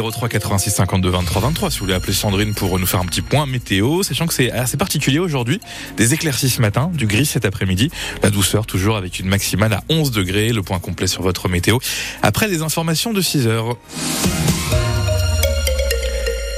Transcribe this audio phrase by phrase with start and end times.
[0.00, 3.22] 03 86 52 23 23 si vous voulez appeler Sandrine pour nous faire un petit
[3.22, 5.60] point météo, sachant que c'est assez particulier aujourd'hui.
[5.96, 7.90] Des éclaircies ce matin, du gris cet après-midi,
[8.22, 10.52] la douceur toujours avec une maximale à 11 degrés.
[10.52, 11.78] Le point complet sur votre météo
[12.22, 13.76] après les informations de 6 heures.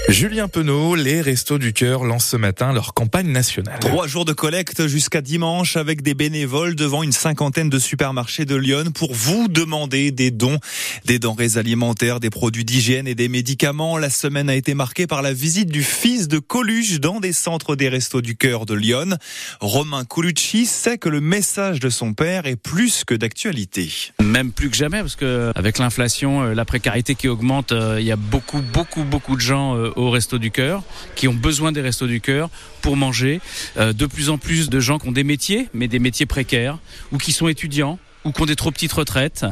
[0.08, 3.78] Julien Penaud, les Restos du Cœur lancent ce matin leur campagne nationale.
[3.78, 8.56] Trois jours de collecte jusqu'à dimanche avec des bénévoles devant une cinquantaine de supermarchés de
[8.56, 10.58] Lyon pour vous demander des dons,
[11.04, 13.98] des denrées alimentaires, des produits d'hygiène et des médicaments.
[13.98, 17.76] La semaine a été marquée par la visite du fils de Coluche dans des centres
[17.76, 19.18] des Restos du Cœur de Lyon.
[19.60, 23.92] Romain Colucci sait que le message de son père est plus que d'actualité.
[24.22, 28.06] Même plus que jamais parce que avec l'inflation, euh, la précarité qui augmente, euh, il
[28.06, 30.82] y a beaucoup, beaucoup, beaucoup de gens euh, au Resto du Cœur,
[31.14, 32.50] qui ont besoin des Restos du Cœur
[32.82, 33.40] pour manger.
[33.76, 36.78] Euh, de plus en plus de gens qui ont des métiers, mais des métiers précaires,
[37.12, 39.46] ou qui sont étudiants ou qui ont des trop petites retraites.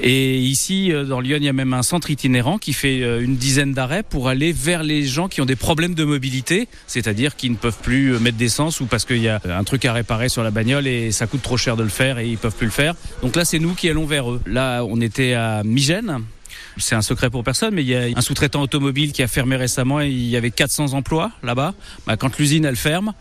[0.00, 3.22] Et ici, euh, dans Lyon, il y a même un centre itinérant qui fait euh,
[3.22, 7.36] une dizaine d'arrêts pour aller vers les gens qui ont des problèmes de mobilité, c'est-à-dire
[7.36, 10.28] qui ne peuvent plus mettre d'essence ou parce qu'il y a un truc à réparer
[10.28, 12.66] sur la bagnole et ça coûte trop cher de le faire et ils peuvent plus
[12.66, 12.94] le faire.
[13.22, 14.40] Donc là, c'est nous qui allons vers eux.
[14.46, 16.20] Là, on était à Migène,
[16.76, 19.56] c'est un secret pour personne, mais il y a un sous-traitant automobile qui a fermé
[19.56, 21.74] récemment et il y avait 400 emplois là-bas.
[22.06, 23.12] Bah, quand l'usine elle ferme,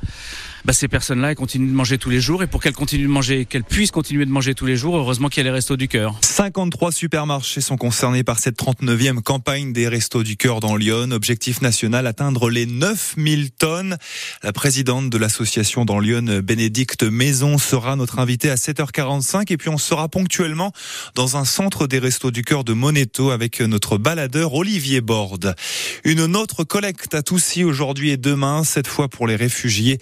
[0.65, 2.41] bah, ces personnes-là, elles continuent de manger tous les jours.
[2.41, 5.29] Et pour qu'elles continuent de manger, qu'elles puissent continuer de manger tous les jours, heureusement
[5.29, 6.17] qu'il y a les Restos du Cœur.
[6.21, 11.11] 53 supermarchés sont concernés par cette 39e campagne des Restos du Cœur dans Lyon.
[11.11, 13.97] Objectif national, atteindre les 9000 tonnes.
[14.41, 19.53] La présidente de l'association dans Lyon, Bénédicte Maison, sera notre invitée à 7h45.
[19.53, 20.71] Et puis on sera ponctuellement
[21.13, 25.55] dans un centre des Restos du Cœur de Moneto avec notre baladeur Olivier Borde.
[26.03, 29.99] Une autre collecte à Toussy aujourd'hui et demain, cette fois pour les réfugiés.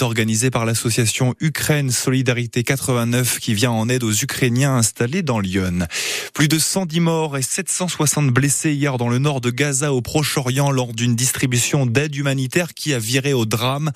[0.00, 5.86] Organisée par l'association Ukraine Solidarité 89 qui vient en aide aux Ukrainiens installés dans Lyon.
[6.32, 10.70] Plus de 110 morts et 760 blessés hier dans le nord de Gaza au Proche-Orient
[10.70, 13.90] lors d'une distribution d'aide humanitaire qui a viré au drame.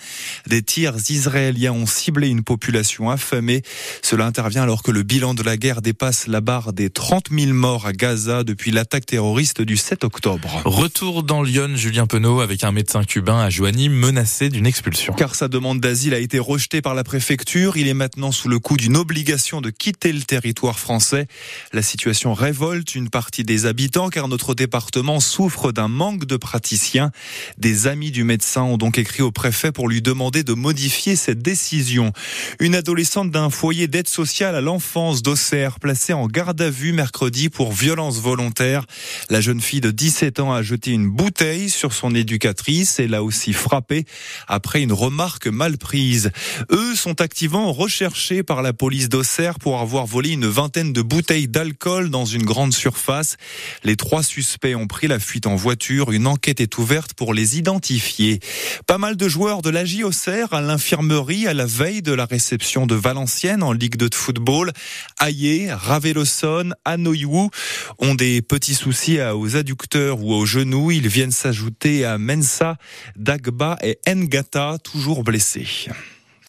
[0.47, 3.63] Des tirs israéliens ont ciblé une population affamée.
[4.03, 7.53] Cela intervient alors que le bilan de la guerre dépasse la barre des 30 000
[7.53, 10.63] morts à Gaza depuis l'attaque terroriste du 7 octobre.
[10.65, 15.15] Retour dans Lyon, Julien Penaud avec un médecin cubain à Joigny menacé d'une expulsion.
[15.15, 17.77] Car sa demande d'asile a été rejeté par la préfecture.
[17.77, 21.27] Il est maintenant sous le coup d'une obligation de quitter le territoire français.
[21.75, 27.11] La situation révolte une partie des habitants car notre département souffre d'un manque de praticiens.
[27.59, 31.43] Des amis du médecin ont donc écrit au préfet pour lui demander de modifier cette
[31.43, 32.15] décision.
[32.61, 37.51] Une adolescente d'un foyer d'aide sociale à l'enfance d'Auxerre placée en garde à vue mercredi
[37.51, 38.87] pour violence volontaire.
[39.29, 43.23] La jeune fille de 17 ans a jeté une bouteille sur son éducatrice et l'a
[43.23, 44.07] aussi frappée
[44.49, 46.31] après une remarque mal prise.
[46.71, 51.49] Eux sont activement recherchés par la police d'Auxerre pour avoir volé une vingtaine de bouteilles
[51.49, 53.37] d'alcool dans une grande surface.
[53.83, 56.13] Les trois suspects ont pris la fuite en voiture.
[56.13, 58.41] Une enquête est ouverte pour les identifier.
[58.87, 62.87] Pas mal de joueurs de l'AJ Auxerre à l'infirmerie à la veille de la réception
[62.87, 64.73] de Valenciennes en Ligue 2 de football.
[65.21, 67.51] Ayer, Raveloson, Anoyou
[67.99, 70.91] ont des petits soucis aux adducteurs ou aux genoux.
[70.91, 72.77] Ils viennent s'ajouter à Mensa,
[73.17, 75.54] Dagba et Ngata, toujours blessés.
[75.55, 76.14] 19.30